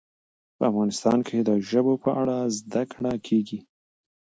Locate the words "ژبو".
1.69-1.93